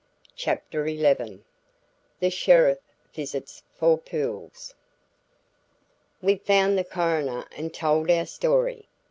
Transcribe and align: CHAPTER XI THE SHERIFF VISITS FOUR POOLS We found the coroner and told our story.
CHAPTER 0.35 0.87
XI 0.87 1.43
THE 2.19 2.31
SHERIFF 2.31 2.79
VISITS 3.13 3.61
FOUR 3.75 3.99
POOLS 3.99 4.73
We 6.23 6.37
found 6.37 6.75
the 6.75 6.83
coroner 6.83 7.45
and 7.55 7.71
told 7.71 8.09
our 8.09 8.25
story. 8.25 8.87